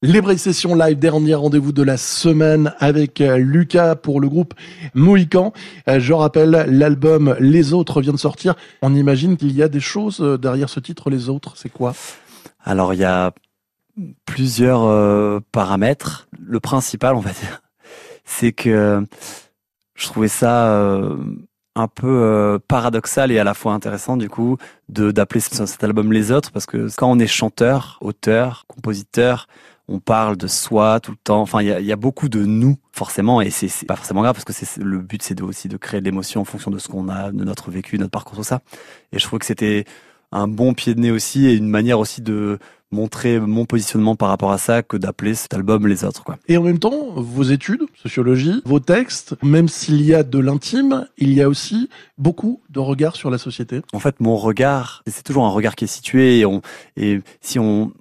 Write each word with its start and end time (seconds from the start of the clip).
Les 0.00 0.20
Braille 0.20 0.38
Sessions 0.38 0.76
Live, 0.76 0.96
dernier 0.96 1.34
rendez-vous 1.34 1.72
de 1.72 1.82
la 1.82 1.96
semaine 1.96 2.72
avec 2.78 3.20
euh, 3.20 3.36
Lucas 3.36 3.96
pour 3.96 4.20
le 4.20 4.28
groupe 4.28 4.54
Mohican. 4.94 5.52
Euh, 5.88 5.98
je 5.98 6.12
rappelle, 6.12 6.50
l'album 6.68 7.34
Les 7.40 7.72
Autres 7.72 8.00
vient 8.00 8.12
de 8.12 8.18
sortir. 8.18 8.54
On 8.80 8.94
imagine 8.94 9.36
qu'il 9.36 9.50
y 9.50 9.60
a 9.60 9.68
des 9.68 9.80
choses 9.80 10.20
euh, 10.20 10.38
derrière 10.38 10.68
ce 10.68 10.78
titre, 10.78 11.10
Les 11.10 11.28
Autres. 11.28 11.54
C'est 11.56 11.68
quoi? 11.68 11.94
Alors, 12.62 12.94
il 12.94 13.00
y 13.00 13.04
a 13.04 13.32
plusieurs 14.24 15.42
paramètres. 15.50 16.28
Le 16.40 16.60
principal, 16.60 17.16
on 17.16 17.20
va 17.20 17.32
dire, 17.32 17.60
c'est 18.24 18.52
que 18.52 19.04
je 19.96 20.06
trouvais 20.06 20.28
ça 20.28 20.80
un 21.74 21.88
peu 21.88 22.60
paradoxal 22.68 23.32
et 23.32 23.40
à 23.40 23.44
la 23.44 23.54
fois 23.54 23.72
intéressant 23.72 24.16
du 24.16 24.28
coup 24.28 24.58
d'appeler 24.88 25.40
cet 25.40 25.82
album 25.82 26.12
Les 26.12 26.30
Autres 26.30 26.52
parce 26.52 26.66
que 26.66 26.86
quand 26.96 27.10
on 27.10 27.18
est 27.18 27.26
chanteur, 27.26 27.98
auteur, 28.00 28.64
compositeur, 28.68 29.48
on 29.88 30.00
parle 30.00 30.36
de 30.36 30.46
soi 30.46 31.00
tout 31.00 31.12
le 31.12 31.16
temps. 31.16 31.40
Enfin, 31.40 31.62
il 31.62 31.68
y 31.68 31.92
a, 31.92 31.96
beaucoup 31.96 32.28
de 32.28 32.44
nous, 32.44 32.76
forcément, 32.92 33.40
et 33.40 33.50
c'est 33.50 33.86
pas 33.86 33.96
forcément 33.96 34.22
grave 34.22 34.34
parce 34.34 34.44
que 34.44 34.52
c'est 34.52 34.82
le 34.82 34.98
but, 34.98 35.22
c'est 35.22 35.40
aussi 35.40 35.68
de 35.68 35.76
créer 35.76 36.00
de 36.00 36.04
l'émotion 36.04 36.42
en 36.42 36.44
fonction 36.44 36.70
de 36.70 36.78
ce 36.78 36.88
qu'on 36.88 37.08
a, 37.08 37.32
de 37.32 37.44
notre 37.44 37.70
vécu, 37.70 37.98
notre 37.98 38.10
parcours, 38.10 38.36
tout 38.36 38.44
ça. 38.44 38.60
Et 39.12 39.18
je 39.18 39.24
trouve 39.24 39.38
que 39.38 39.46
c'était 39.46 39.84
un 40.30 40.46
bon 40.46 40.74
pied 40.74 40.94
de 40.94 41.00
nez 41.00 41.10
aussi 41.10 41.46
et 41.46 41.54
une 41.54 41.68
manière 41.68 41.98
aussi 41.98 42.20
de 42.20 42.58
montrer 42.90 43.38
mon 43.38 43.66
positionnement 43.66 44.16
par 44.16 44.28
rapport 44.28 44.50
à 44.50 44.58
ça 44.58 44.82
que 44.82 44.96
d'appeler 44.96 45.34
cet 45.34 45.52
album 45.52 45.86
les 45.86 46.04
autres 46.04 46.24
quoi. 46.24 46.38
Et 46.48 46.56
en 46.56 46.62
même 46.62 46.78
temps, 46.78 47.12
vos 47.16 47.42
études, 47.42 47.82
sociologie, 47.94 48.62
vos 48.64 48.80
textes, 48.80 49.36
même 49.42 49.68
s'il 49.68 50.00
y 50.02 50.14
a 50.14 50.22
de 50.22 50.38
l'intime, 50.38 51.06
il 51.18 51.34
y 51.34 51.42
a 51.42 51.48
aussi 51.48 51.90
beaucoup 52.16 52.62
de 52.70 52.80
regards 52.80 53.16
sur 53.16 53.30
la 53.30 53.36
société. 53.36 53.82
En 53.92 53.98
fait, 53.98 54.20
mon 54.20 54.36
regard, 54.36 55.02
c'est 55.06 55.22
toujours 55.22 55.44
un 55.44 55.50
regard 55.50 55.76
qui 55.76 55.84
est 55.84 55.88
situé 55.88 56.38
et, 56.38 56.46
on, 56.46 56.62
et 56.96 57.20
si 57.42 57.58
on 57.58 57.92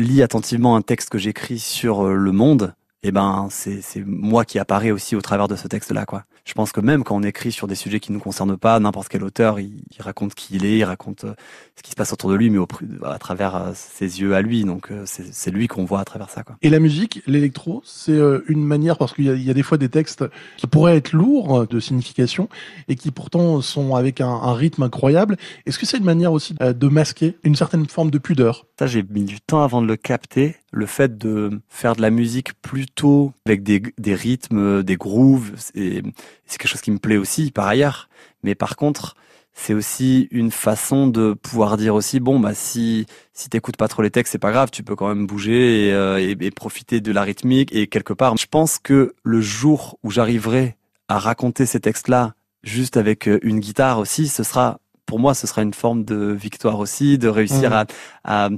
lis 0.00 0.22
attentivement 0.22 0.76
un 0.76 0.82
texte 0.82 1.10
que 1.10 1.18
j'écris 1.18 1.58
sur 1.58 2.06
euh, 2.06 2.14
le 2.14 2.32
monde, 2.32 2.74
eh 3.02 3.12
ben 3.12 3.48
c'est 3.50 4.04
moi 4.04 4.44
qui 4.44 4.58
apparaît 4.58 4.90
aussi 4.90 5.16
au 5.16 5.22
travers 5.22 5.48
de 5.48 5.56
ce 5.56 5.68
texte-là, 5.68 6.04
quoi. 6.04 6.24
Je 6.44 6.54
pense 6.54 6.72
que 6.72 6.80
même 6.80 7.04
quand 7.04 7.16
on 7.16 7.22
écrit 7.22 7.52
sur 7.52 7.68
des 7.68 7.74
sujets 7.74 8.00
qui 8.00 8.12
nous 8.12 8.18
concernent 8.18 8.56
pas, 8.56 8.80
n'importe 8.80 9.08
quel 9.08 9.22
auteur, 9.22 9.60
il, 9.60 9.82
raconte 9.98 10.34
qui 10.34 10.56
il 10.56 10.64
est, 10.64 10.78
il 10.78 10.84
raconte 10.84 11.24
euh, 11.24 11.34
ce 11.76 11.82
qui 11.82 11.90
se 11.90 11.96
passe 11.96 12.12
autour 12.12 12.30
de 12.30 12.34
lui, 12.34 12.50
mais 12.50 12.58
au, 12.58 12.66
à 13.04 13.18
travers 13.18 13.54
euh, 13.54 13.70
ses 13.74 14.20
yeux 14.20 14.34
à 14.34 14.42
lui. 14.42 14.64
Donc 14.64 14.90
euh, 14.90 15.04
c'est 15.06 15.50
lui 15.50 15.68
qu'on 15.68 15.84
voit 15.84 16.00
à 16.00 16.04
travers 16.04 16.30
ça. 16.30 16.42
Quoi. 16.42 16.56
Et 16.62 16.70
la 16.70 16.80
musique, 16.80 17.22
l'électro, 17.26 17.82
c'est 17.84 18.18
une 18.48 18.64
manière 18.64 18.98
parce 18.98 19.14
qu'il 19.14 19.26
y, 19.26 19.42
y, 19.44 19.50
a 19.50 19.54
des 19.54 19.62
fois 19.62 19.78
des 19.78 19.88
textes 19.88 20.24
qui 20.56 20.66
pourraient 20.66 20.96
être 20.96 21.12
lourds 21.12 21.66
de 21.66 21.80
signification 21.80 22.48
et 22.88 22.96
qui 22.96 23.10
pourtant 23.10 23.60
sont 23.60 23.94
avec 23.94 24.20
un, 24.20 24.28
un 24.28 24.54
rythme 24.54 24.82
incroyable. 24.82 25.36
Est-ce 25.66 25.78
que 25.78 25.86
c'est 25.86 25.98
une 25.98 26.04
manière 26.04 26.32
aussi 26.32 26.54
de 26.54 26.88
masquer 26.88 27.36
une 27.44 27.54
certaine 27.54 27.86
forme 27.86 28.10
de 28.10 28.18
pudeur? 28.18 28.66
Ça, 28.78 28.86
j'ai 28.86 29.02
mis 29.02 29.24
du 29.24 29.40
temps 29.40 29.62
avant 29.62 29.82
de 29.82 29.86
le 29.86 29.96
capter. 29.96 30.56
Le 30.72 30.86
fait 30.86 31.18
de 31.18 31.60
faire 31.68 31.96
de 31.96 32.02
la 32.02 32.10
musique 32.10 32.54
plutôt 32.62 33.32
avec 33.44 33.62
des, 33.62 33.82
des 33.98 34.14
rythmes, 34.14 34.82
des 34.82 34.96
grooves, 34.96 35.52
c'est 35.56 36.02
quelque 36.48 36.68
chose 36.68 36.80
qui 36.80 36.92
me 36.92 36.98
plaît 36.98 37.16
aussi 37.16 37.50
par 37.50 37.66
ailleurs. 37.66 38.08
Mais 38.42 38.54
par 38.54 38.76
contre, 38.76 39.16
c'est 39.52 39.74
aussi 39.74 40.28
une 40.30 40.50
façon 40.50 41.06
de 41.06 41.34
pouvoir 41.34 41.76
dire 41.76 41.94
aussi 41.94 42.20
bon 42.20 42.40
bah 42.40 42.54
si 42.54 43.06
si 43.34 43.48
t'écoutes 43.50 43.76
pas 43.76 43.88
trop 43.88 44.02
les 44.02 44.10
textes 44.10 44.32
c'est 44.32 44.38
pas 44.38 44.52
grave 44.52 44.70
tu 44.70 44.82
peux 44.82 44.96
quand 44.96 45.08
même 45.08 45.26
bouger 45.26 45.88
et, 45.88 45.92
euh, 45.92 46.50
profiter 46.54 47.00
de 47.00 47.12
la 47.12 47.22
rythmique 47.22 47.74
et 47.74 47.86
quelque 47.86 48.12
part 48.12 48.36
je 48.36 48.46
pense 48.46 48.78
que 48.78 49.14
le 49.22 49.40
jour 49.40 49.98
où 50.02 50.10
j'arriverai 50.10 50.76
à 51.08 51.18
raconter 51.18 51.66
ces 51.66 51.80
textes 51.80 52.08
là 52.08 52.34
juste 52.62 52.96
avec 52.96 53.28
euh, 53.28 53.38
une 53.42 53.60
guitare 53.60 53.98
aussi 53.98 54.28
ce 54.28 54.42
sera 54.44 54.80
pour 55.10 55.18
moi 55.18 55.34
ce 55.34 55.48
sera 55.48 55.62
une 55.62 55.74
forme 55.74 56.04
de 56.04 56.30
victoire 56.30 56.78
aussi 56.78 57.18
de 57.18 57.26
réussir 57.26 57.70
mmh. 57.70 57.84
à, 58.22 58.44
à, 58.44 58.48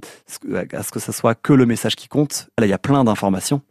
à 0.73 0.83
ce 0.83 0.91
que 0.91 1.01
ça 1.01 1.11
soit 1.11 1.35
que 1.35 1.55
le 1.55 1.65
message 1.65 1.97
qui 1.97 2.09
compte 2.09 2.51
là 2.59 2.67
il 2.67 2.69
y 2.69 2.75
a 2.75 2.79
plein 2.79 3.05
d'informations 3.05 3.63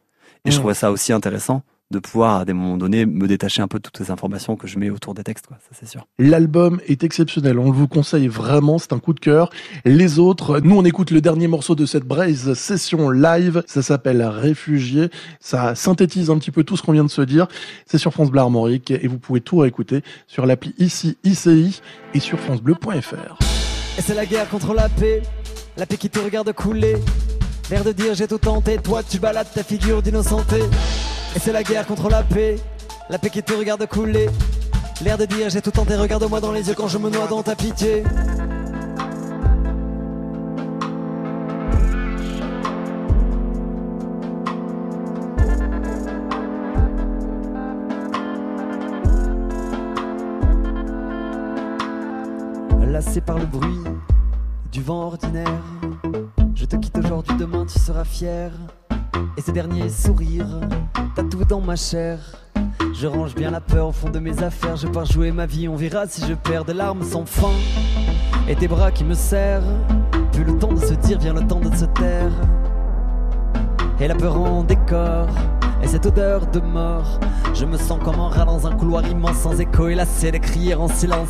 et 0.45 0.49
je 0.49 0.55
mmh. 0.55 0.59
trouvais 0.59 0.73
ça 0.73 0.91
aussi 0.91 1.13
intéressant 1.13 1.61
de 1.91 1.99
pouvoir 1.99 2.41
à 2.41 2.45
des 2.45 2.53
moments 2.53 2.77
donnés 2.77 3.05
me 3.05 3.27
détacher 3.27 3.61
un 3.61 3.67
peu 3.67 3.77
de 3.77 3.83
toutes 3.83 3.97
ces 3.97 4.11
informations 4.11 4.55
que 4.55 4.67
je 4.67 4.79
mets 4.79 4.89
autour 4.89 5.13
des 5.13 5.23
textes, 5.23 5.47
quoi. 5.47 5.57
Ça 5.61 5.77
c'est 5.79 5.87
sûr. 5.87 6.07
L'album 6.17 6.79
est 6.87 7.03
exceptionnel, 7.03 7.59
on 7.59 7.71
vous 7.71 7.87
conseille 7.87 8.27
vraiment, 8.27 8.79
c'est 8.79 8.93
un 8.93 8.99
coup 8.99 9.13
de 9.13 9.19
cœur. 9.19 9.49
Les 9.85 10.19
autres, 10.19 10.59
nous 10.61 10.75
on 10.75 10.85
écoute 10.85 11.11
le 11.11 11.21
dernier 11.21 11.47
morceau 11.47 11.75
de 11.75 11.85
cette 11.85 12.05
Braise 12.05 12.53
session 12.53 13.09
live, 13.09 13.63
ça 13.67 13.81
s'appelle 13.81 14.23
Réfugié, 14.23 15.09
ça 15.39 15.75
synthétise 15.75 16.29
un 16.29 16.37
petit 16.37 16.51
peu 16.51 16.63
tout 16.63 16.77
ce 16.77 16.81
qu'on 16.81 16.93
vient 16.93 17.03
de 17.03 17.09
se 17.09 17.21
dire. 17.21 17.47
C'est 17.85 17.97
sur 17.97 18.13
France 18.13 18.31
Bleu 18.31 18.41
Armorique 18.41 18.91
et 18.91 19.07
vous 19.07 19.19
pouvez 19.19 19.41
tout 19.41 19.57
réécouter 19.57 20.01
sur 20.27 20.45
l'appli 20.45 20.73
ici 20.77 21.17
ICI 21.23 21.81
et 22.13 22.19
sur 22.19 22.39
francebleu.fr. 22.39 23.37
Et 23.97 24.01
c'est 24.01 24.15
la 24.15 24.25
guerre 24.25 24.49
contre 24.49 24.73
la 24.73 24.89
paix, 24.89 25.21
la 25.77 25.85
paix 25.85 25.97
qui 25.97 26.09
te 26.09 26.19
regarde 26.19 26.51
couler. 26.53 26.95
L'air 27.69 27.83
de 27.83 27.91
dire 27.91 28.13
j'ai 28.13 28.27
tout 28.27 28.37
tenté, 28.37 28.77
toi 28.77 29.01
tu 29.03 29.19
balades 29.19 29.51
ta 29.53 29.63
figure 29.63 30.01
d'innocenté. 30.01 30.61
Et 31.35 31.39
c'est 31.39 31.53
la 31.53 31.63
guerre 31.63 31.87
contre 31.87 32.09
la 32.09 32.23
paix, 32.23 32.57
la 33.09 33.17
paix 33.17 33.29
qui 33.29 33.41
te 33.41 33.53
regarde 33.53 33.85
couler. 33.85 34.29
L'air 35.01 35.17
de 35.17 35.25
dire 35.25 35.49
j'ai 35.49 35.61
tout 35.61 35.71
tenté, 35.71 35.95
regarde-moi 35.95 36.39
dans 36.41 36.51
les 36.51 36.67
yeux 36.67 36.75
quand 36.75 36.87
je 36.87 36.97
me 36.97 37.09
noie 37.09 37.27
dans 37.27 37.41
ta 37.41 37.55
pitié. 37.55 38.03
Lassé 52.87 53.21
par 53.21 53.39
le 53.39 53.45
bruit 53.45 53.79
du 54.71 54.83
vent 54.83 55.03
ordinaire, 55.07 55.47
je 56.53 56.65
te 56.65 56.75
quitte 56.75 56.97
aujourd'hui, 56.97 57.37
demain 57.37 57.65
tu 57.65 57.79
seras 57.79 58.03
fier. 58.03 58.51
Et 59.37 59.41
ces 59.41 59.51
derniers 59.51 59.89
sourires, 59.89 60.59
tout 61.29 61.45
dans 61.45 61.61
ma 61.61 61.75
chair. 61.75 62.19
Je 62.93 63.07
range 63.07 63.35
bien 63.35 63.51
la 63.51 63.61
peur 63.61 63.87
au 63.87 63.91
fond 63.91 64.09
de 64.09 64.19
mes 64.19 64.43
affaires. 64.43 64.75
Je 64.75 64.87
pars 64.87 65.05
jouer 65.05 65.31
ma 65.31 65.45
vie, 65.45 65.67
on 65.67 65.75
verra 65.75 66.07
si 66.07 66.25
je 66.27 66.33
perds 66.33 66.65
des 66.65 66.73
larmes 66.73 67.03
sans 67.03 67.25
fin. 67.25 67.53
Et 68.47 68.55
tes 68.55 68.67
bras 68.67 68.91
qui 68.91 69.03
me 69.03 69.13
serrent. 69.13 69.63
Plus 70.31 70.43
le 70.43 70.57
temps 70.57 70.73
de 70.73 70.79
se 70.79 70.93
dire, 70.93 71.19
vient 71.19 71.33
le 71.33 71.45
temps 71.45 71.59
de 71.59 71.73
se 71.75 71.85
taire. 71.85 72.31
Et 73.99 74.07
la 74.07 74.15
peur 74.15 74.37
en 74.37 74.63
décor. 74.63 75.27
Et 75.83 75.87
cette 75.87 76.05
odeur 76.05 76.47
de 76.47 76.59
mort. 76.59 77.19
Je 77.53 77.65
me 77.65 77.77
sens 77.77 77.99
comme 78.03 78.19
un 78.19 78.29
rat 78.29 78.45
dans 78.45 78.67
un 78.67 78.75
couloir 78.75 79.07
immense 79.07 79.37
sans 79.37 79.59
écho 79.59 79.87
et 79.87 79.95
lassé 79.95 80.31
de 80.31 80.37
crier 80.37 80.75
en 80.75 80.87
silence. 80.87 81.29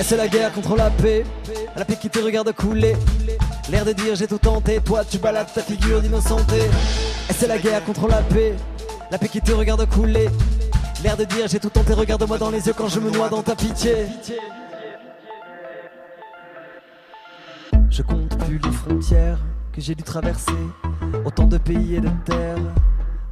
Et 0.00 0.02
c'est 0.02 0.16
la 0.16 0.28
guerre 0.28 0.52
contre 0.52 0.76
la 0.76 0.90
paix. 0.90 1.24
La 1.76 1.84
paix 1.84 1.96
qui 2.00 2.10
te 2.10 2.18
regarde 2.18 2.52
couler. 2.52 2.96
L'air 3.70 3.84
de 3.84 3.92
dire 3.92 4.14
j'ai 4.14 4.26
tout 4.26 4.38
tenté, 4.38 4.80
toi 4.80 5.04
tu 5.04 5.18
balades 5.18 5.52
ta 5.52 5.60
figure 5.60 6.00
d'innocenté. 6.00 6.56
Et 7.28 7.32
c'est 7.34 7.46
la 7.46 7.58
guerre 7.58 7.84
contre 7.84 8.08
la 8.08 8.22
paix, 8.22 8.54
la 9.10 9.18
paix 9.18 9.28
qui 9.28 9.42
te 9.42 9.52
regarde 9.52 9.86
couler. 9.90 10.28
L'air 11.02 11.18
de 11.18 11.24
dire 11.24 11.46
j'ai 11.48 11.60
tout 11.60 11.68
tenté, 11.68 11.92
regarde-moi 11.92 12.38
dans 12.38 12.50
les 12.50 12.66
yeux 12.66 12.72
quand 12.74 12.88
je 12.88 12.98
me 12.98 13.10
noie 13.10 13.28
dans 13.28 13.42
ta 13.42 13.54
pitié. 13.54 14.06
Je 17.90 18.02
compte 18.02 18.38
plus 18.46 18.58
les 18.58 18.72
frontières 18.72 19.38
que 19.72 19.82
j'ai 19.82 19.94
dû 19.94 20.02
traverser, 20.02 20.52
autant 21.26 21.46
de 21.46 21.58
pays 21.58 21.96
et 21.96 22.00
de 22.00 22.10
terres 22.24 22.56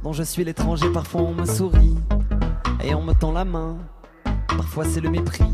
dont 0.03 0.13
je 0.13 0.23
suis 0.23 0.43
l'étranger. 0.43 0.87
Parfois 0.93 1.21
on 1.21 1.33
me 1.33 1.45
sourit 1.45 1.95
et 2.83 2.93
on 2.93 3.01
me 3.01 3.13
tend 3.13 3.31
la 3.31 3.43
main. 3.43 3.77
Parfois 4.49 4.85
c'est 4.85 5.01
le 5.01 5.09
mépris 5.09 5.51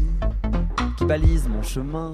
qui 0.98 1.06
balise 1.06 1.48
mon 1.48 1.64
chemin. 1.64 2.14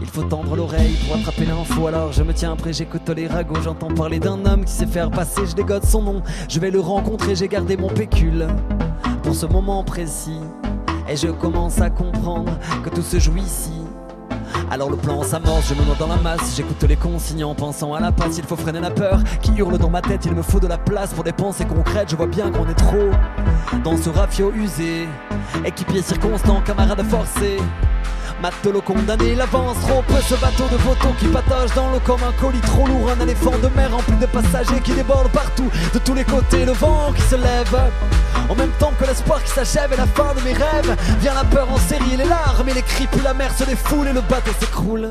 Il 0.00 0.06
faut 0.06 0.22
tendre 0.22 0.56
l'oreille 0.56 0.96
pour 1.06 1.16
attraper 1.16 1.44
l'info. 1.44 1.86
Alors 1.86 2.12
je 2.12 2.22
me 2.22 2.32
tiens 2.32 2.56
prêt, 2.56 2.72
j'écoute 2.72 3.08
les 3.10 3.26
ragots. 3.26 3.60
J'entends 3.62 3.92
parler 3.94 4.18
d'un 4.18 4.44
homme 4.44 4.64
qui 4.64 4.72
sait 4.72 4.86
faire 4.86 5.10
passer. 5.10 5.46
Je 5.46 5.54
dégote 5.54 5.84
son 5.84 6.02
nom. 6.02 6.22
Je 6.48 6.58
vais 6.60 6.70
le 6.70 6.80
rencontrer, 6.80 7.34
j'ai 7.34 7.48
gardé 7.48 7.76
mon 7.76 7.88
pécule 7.88 8.46
pour 9.22 9.34
ce 9.34 9.46
moment 9.46 9.84
précis. 9.84 10.40
Et 11.08 11.16
je 11.16 11.28
commence 11.28 11.80
à 11.80 11.90
comprendre 11.90 12.52
que 12.84 12.90
tout 12.90 13.02
se 13.02 13.18
joue 13.18 13.36
ici. 13.36 13.72
Alors 14.70 14.88
le 14.88 14.96
plan 14.96 15.24
s'amorce, 15.24 15.68
je 15.68 15.74
me 15.74 15.84
noie 15.84 15.96
dans 15.98 16.06
la 16.06 16.16
masse, 16.16 16.54
j'écoute 16.56 16.82
les 16.84 16.94
consignes 16.94 17.42
en 17.42 17.56
pensant 17.56 17.92
à 17.94 17.98
la 17.98 18.12
passe, 18.12 18.38
il 18.38 18.44
faut 18.44 18.54
freiner 18.54 18.78
la 18.78 18.92
peur 18.92 19.20
qui 19.42 19.52
hurle 19.56 19.76
dans 19.78 19.90
ma 19.90 20.00
tête, 20.00 20.26
il 20.26 20.32
me 20.32 20.42
faut 20.42 20.60
de 20.60 20.68
la 20.68 20.78
place 20.78 21.12
pour 21.12 21.24
des 21.24 21.32
pensées 21.32 21.64
concrètes, 21.64 22.10
je 22.10 22.16
vois 22.16 22.28
bien 22.28 22.52
qu'on 22.52 22.68
est 22.68 22.74
trop 22.74 23.10
dans 23.82 23.96
ce 23.96 24.10
rafio 24.10 24.52
usé, 24.52 25.08
équipier 25.64 26.02
circonstant, 26.02 26.60
camarade 26.60 27.02
forcé. 27.02 27.56
Matelot 28.40 28.80
condamné, 28.80 29.32
il 29.32 29.40
avance 29.40 29.78
trop 29.80 30.02
ce 30.26 30.34
bateau 30.36 30.64
de 30.72 30.78
photos 30.78 31.12
qui 31.18 31.26
patauge 31.26 31.74
dans 31.74 31.90
l'eau 31.90 32.00
comme 32.06 32.22
un 32.22 32.32
colis 32.40 32.60
trop 32.60 32.86
lourd, 32.86 33.10
un 33.10 33.20
éléphant 33.22 33.52
de 33.62 33.68
mer 33.76 33.90
rempli 33.92 34.16
de 34.16 34.26
passagers 34.26 34.80
qui 34.82 34.92
débordent 34.92 35.30
partout, 35.30 35.70
de 35.92 35.98
tous 35.98 36.14
les 36.14 36.24
côtés, 36.24 36.64
le 36.64 36.72
vent 36.72 37.12
qui 37.14 37.22
se 37.22 37.36
lève. 37.36 37.92
En 38.48 38.54
même 38.54 38.70
temps 38.78 38.92
que 38.98 39.04
l'espoir 39.04 39.42
qui 39.44 39.50
s'achève 39.50 39.92
et 39.92 39.96
la 39.96 40.06
fin 40.06 40.34
de 40.34 40.40
mes 40.40 40.54
rêves, 40.54 40.96
vient 41.20 41.34
la 41.34 41.44
peur 41.44 41.70
en 41.70 41.76
série, 41.76 42.16
les 42.16 42.24
larmes 42.24 42.68
et 42.68 42.74
les 42.74 42.82
cris, 42.82 43.06
puis 43.06 43.20
la 43.22 43.34
mer 43.34 43.52
se 43.52 43.64
défoule 43.64 44.08
et 44.08 44.12
le 44.12 44.22
bateau 44.22 44.52
s'écroule. 44.58 45.10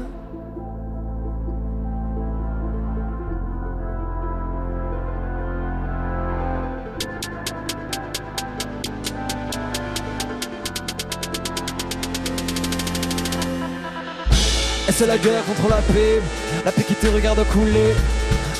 C'est 14.91 15.05
la 15.05 15.17
guerre 15.17 15.43
contre 15.45 15.69
la 15.69 15.81
paix, 15.93 16.21
la 16.65 16.71
paix 16.71 16.83
qui 16.83 16.95
te 16.95 17.07
regarde 17.07 17.43
couler. 17.47 17.93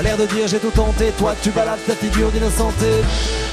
L'air 0.04 0.18
de 0.18 0.26
dire 0.26 0.48
j'ai 0.48 0.60
tout 0.60 0.70
tenté, 0.70 1.12
toi 1.18 1.36
tu 1.42 1.50
balades 1.50 1.80
ta 1.88 1.96
figure 1.96 2.30
d'innocenté. 2.32 2.86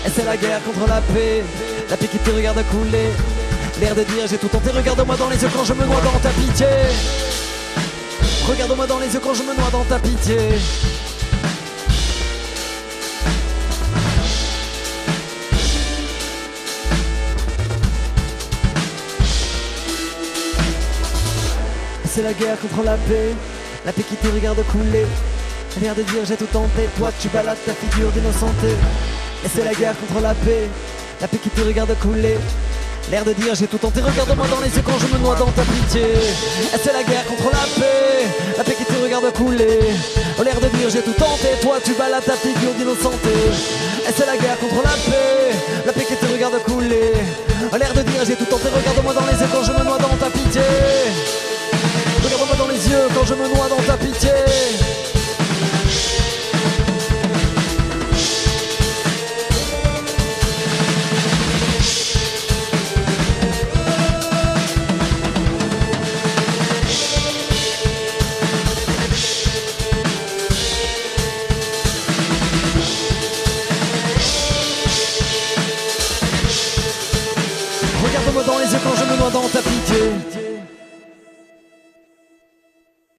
Et 0.05 0.11
c'est 0.14 0.25
la 0.25 0.37
guerre 0.37 0.61
contre 0.62 0.87
la 0.88 1.00
paix, 1.00 1.43
la 1.90 1.96
paix 1.96 2.06
qui 2.06 2.19
te 2.19 2.31
regarde 2.31 2.62
couler. 2.70 3.08
L'air 3.81 3.94
de 3.94 4.02
dire 4.02 4.26
j'ai 4.28 4.38
tout 4.38 4.49
tenté, 4.49 4.70
regarde-moi 4.70 5.17
dans 5.17 5.28
les 5.28 5.43
yeux 5.43 5.49
quand 5.55 5.64
je 5.64 5.73
me 5.73 5.84
noie 5.87 6.00
dans 6.02 6.19
ta 6.19 6.31
pitié. 6.31 6.67
Regarde-moi 8.46 8.87
dans 8.87 8.99
les 8.99 9.12
yeux 9.12 9.20
quand 9.22 9.34
je 9.34 9.43
me 9.43 9.55
noie 9.55 9.70
dans 9.72 9.84
ta 9.84 9.99
pitié. 9.99 10.37
La 22.26 22.32
guerre 22.32 22.58
contre 22.58 22.82
la 22.82 22.96
paix, 23.08 23.34
la 23.84 23.93
paix 23.93 24.02
qui 24.02 24.17
te 24.17 24.26
regarde 24.26 24.61
couler. 24.73 25.06
L'air 25.81 25.94
de 25.94 26.02
dire 26.02 26.25
j'ai 26.26 26.34
tout 26.34 26.52
tenté, 26.52 26.82
toi 26.99 27.12
tu 27.20 27.28
balades 27.28 27.62
ta 27.64 27.73
figure 27.73 28.11
d'innocenté. 28.11 28.73
Et 29.44 29.49
c'est 29.55 29.64
la 29.64 29.75
guerre 29.75 29.94
contre 30.00 30.20
la 30.20 30.34
paix, 30.34 30.67
la 31.20 31.28
paix 31.28 31.38
qui 31.38 31.50
te 31.50 31.61
regarde 31.61 31.94
couler. 32.00 32.37
L'air 33.12 33.25
de 33.25 33.32
dire 33.32 33.55
j'ai 33.55 33.69
tout 33.69 33.78
tenté, 33.78 34.00
regarde-moi 34.00 34.46
dans 34.49 34.61
les 34.61 34.75
yeux 34.75 34.82
quand 34.84 34.99
je 34.99 35.06
me 35.14 35.23
noie 35.23 35.37
dans 35.37 35.52
ta 35.52 35.62
pitié. 35.62 36.02
Et 36.02 36.78
c'est 36.82 36.93
la 36.93 37.05
guerre 37.05 37.26
contre 37.26 37.49
la 37.52 37.67
paix, 37.78 38.26
la 38.58 38.64
paix 38.64 38.75
qui 38.75 38.84
te 38.84 39.00
regarde 39.00 39.32
couler. 39.32 39.79
L'air 40.43 40.58
de 40.58 40.69
dire 40.76 40.90
j'ai 40.90 41.02
tout 41.02 41.12
tenté, 41.12 41.50
toi 41.62 41.79
tu 41.84 41.93
balades 41.93 42.25
ta 42.25 42.34
figure 42.34 42.75
d'innocenté. 42.76 43.37
Et 44.08 44.12
c'est 44.17 44.26
la 44.26 44.37
guerre 44.37 44.58
contre 44.58 44.82
la 44.82 44.96
paix, 45.06 45.55
la 45.87 45.93
paix 45.93 46.05
qui 46.08 46.17
te 46.17 46.26
regarde 46.26 46.58
couler. 46.64 47.12
L'air 47.79 47.93
de 47.94 48.02
dire 48.02 48.25
j'ai 48.26 48.34
tout 48.34 48.46
tenté, 48.46 48.56
dans 53.69 53.83
ta 53.83 53.97
pitié. 53.97 54.31
Regarde-moi 78.03 78.43
dans 78.45 78.59
les 78.59 78.73
yeux 78.73 78.79
quand 78.85 78.95
je 78.95 79.05
me 79.05 79.17
noie 79.17 79.31
dans 79.31 79.49
ta 79.49 79.61
pitié. 79.61 80.36